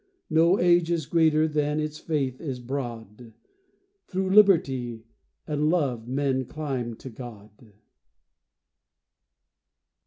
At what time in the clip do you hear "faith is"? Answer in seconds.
1.99-2.59